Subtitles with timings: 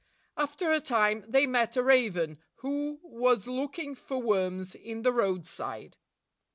[0.35, 5.13] After a time, they met a raven who was look ing for worms in the
[5.13, 5.97] roadside.